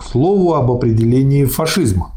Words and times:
К 0.00 0.02
слову 0.02 0.54
об 0.54 0.70
определении 0.70 1.44
фашизма. 1.44 2.12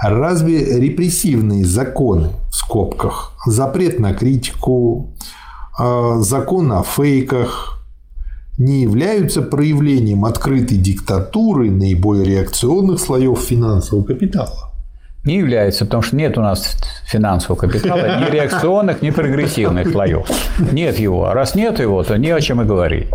Разве 0.00 0.78
репрессивные 0.78 1.64
законы, 1.64 2.30
в 2.48 2.54
скобках, 2.54 3.32
запрет 3.44 3.98
на 3.98 4.14
критику, 4.14 5.10
а, 5.76 6.20
закон 6.20 6.72
о 6.72 6.84
фейках, 6.84 7.84
не 8.56 8.82
являются 8.82 9.42
проявлением 9.42 10.24
открытой 10.24 10.78
диктатуры 10.78 11.72
наиболее 11.72 12.24
реакционных 12.24 13.00
слоев 13.00 13.40
финансового 13.40 14.04
капитала? 14.04 14.70
Не 15.24 15.38
является, 15.38 15.86
потому 15.86 16.04
что 16.04 16.14
нет 16.14 16.38
у 16.38 16.40
нас 16.40 16.76
финансового 17.04 17.58
капитала 17.58 18.20
ни 18.20 18.30
реакционных, 18.30 19.02
ни 19.02 19.10
прогрессивных 19.10 19.90
слоев. 19.90 20.28
Нет 20.70 21.00
его. 21.00 21.26
А 21.26 21.34
раз 21.34 21.56
нет 21.56 21.80
его, 21.80 22.04
то 22.04 22.16
не 22.16 22.30
о 22.30 22.40
чем 22.40 22.62
и 22.62 22.64
говорить. 22.64 23.08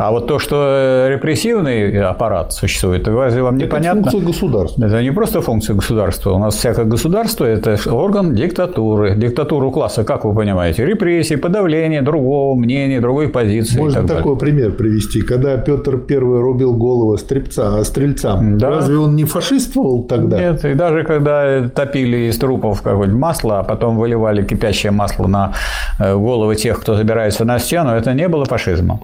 А 0.00 0.10
вот 0.12 0.26
то, 0.26 0.38
что 0.38 1.08
репрессивный 1.10 2.02
аппарат 2.02 2.54
существует, 2.54 3.06
разве 3.06 3.42
вам 3.42 3.58
непонятно? 3.58 4.00
Это 4.00 4.10
функция 4.10 4.26
государства. 4.32 4.84
Это 4.86 5.02
не 5.02 5.10
просто 5.10 5.42
функция 5.42 5.76
государства. 5.76 6.30
У 6.30 6.38
нас 6.38 6.54
всякое 6.56 6.86
государство– 6.86 7.44
это 7.46 7.76
орган 7.92 8.34
диктатуры. 8.34 9.14
Диктатуру 9.14 9.70
класса, 9.70 10.02
как 10.02 10.24
вы 10.24 10.34
понимаете? 10.34 10.86
Репрессии, 10.86 11.34
подавление 11.34 12.00
другого 12.00 12.58
мнения, 12.58 12.98
другой 12.98 13.28
позиции. 13.28 13.78
Можно 13.78 14.08
такой 14.08 14.22
далее. 14.22 14.36
пример 14.38 14.72
привести. 14.72 15.20
Когда 15.20 15.58
Петр 15.58 16.00
I 16.08 16.16
рубил 16.16 16.72
голову 16.72 17.18
стрельца, 17.18 17.84
стрельцам, 17.84 18.56
да. 18.56 18.70
разве 18.70 18.96
он 18.96 19.16
не 19.16 19.24
фашистовал 19.24 20.04
тогда? 20.04 20.40
Нет, 20.40 20.64
и 20.64 20.72
даже 20.72 21.04
когда 21.04 21.68
топили 21.68 22.30
из 22.30 22.38
трупов 22.38 22.80
какое-нибудь 22.80 23.20
масло, 23.20 23.58
а 23.58 23.64
потом 23.64 23.98
выливали 23.98 24.44
кипящее 24.44 24.92
масло 24.92 25.26
на 25.26 25.52
э, 25.98 26.14
головы 26.14 26.56
тех, 26.56 26.80
кто 26.80 26.94
забирается 26.94 27.44
на 27.44 27.58
стену, 27.58 27.90
это 27.90 28.14
не 28.14 28.28
было 28.28 28.46
фашизмом. 28.46 29.02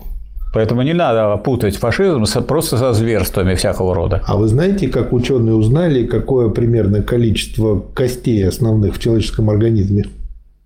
Поэтому 0.56 0.80
не 0.80 0.94
надо 0.94 1.36
путать 1.36 1.76
фашизм 1.76 2.24
просто 2.46 2.78
со 2.78 2.94
зверствами 2.94 3.54
всякого 3.56 3.94
рода. 3.94 4.22
А 4.26 4.38
вы 4.38 4.48
знаете, 4.48 4.88
как 4.88 5.12
ученые 5.12 5.54
узнали, 5.54 6.06
какое 6.06 6.48
примерно 6.48 7.02
количество 7.02 7.78
костей 7.94 8.48
основных 8.48 8.94
в 8.94 8.98
человеческом 8.98 9.50
организме? 9.50 10.04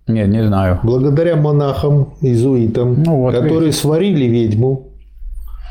Нет, 0.07 0.29
не 0.29 0.47
знаю. 0.47 0.79
Благодаря 0.83 1.35
монахам, 1.35 2.13
иезуитам, 2.21 3.03
ну, 3.03 3.17
вот 3.17 3.33
которые 3.35 3.65
видите. 3.65 3.81
сварили 3.81 4.23
ведьму 4.27 4.93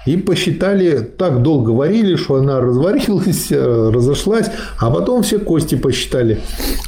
и 0.05 0.19
посчитали, 0.19 0.99
так 0.99 1.41
долго 1.41 1.71
варили, 1.71 2.17
что 2.17 2.35
она 2.35 2.61
разварилась, 2.61 3.51
разошлась, 3.51 4.51
а 4.79 4.91
потом 4.91 5.23
все 5.23 5.39
кости 5.39 5.77
посчитали. 5.77 6.41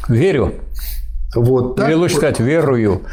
Верю. 0.07 0.53
Вот 1.35 1.77
так 1.77 1.89
Или 1.89 1.95
лучше 1.95 2.17
сказать, 2.17 2.41
верую. 2.41 3.03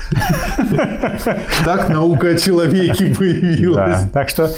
Так 1.63 1.89
наука 1.89 2.29
о 2.29 2.35
человеке 2.35 3.13
появилась. 3.17 4.03
Да. 4.03 4.09
Так 4.11 4.29
что, 4.29 4.49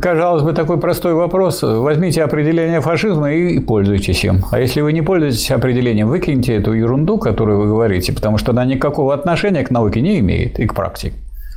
казалось 0.00 0.42
бы, 0.42 0.52
такой 0.52 0.78
простой 0.78 1.14
вопрос. 1.14 1.62
Возьмите 1.62 2.22
определение 2.22 2.80
фашизма 2.80 3.32
и 3.32 3.58
пользуйтесь 3.58 4.22
им. 4.24 4.44
А 4.50 4.58
если 4.58 4.82
вы 4.82 4.92
не 4.92 5.02
пользуетесь 5.02 5.50
определением, 5.50 6.08
выкиньте 6.08 6.54
эту 6.56 6.72
ерунду, 6.72 7.18
которую 7.18 7.60
вы 7.60 7.66
говорите, 7.66 8.12
потому 8.12 8.36
что 8.38 8.52
она 8.52 8.64
никакого 8.64 9.14
отношения 9.14 9.64
к 9.64 9.70
науке 9.70 10.00
не 10.00 10.18
имеет 10.18 10.58
и 10.58 10.66
к 10.66 10.74
практике. 10.74 11.14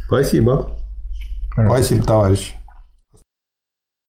Спасибо. 0.07 0.71
Спасибо, 1.53 2.03
товарищ. 2.03 2.53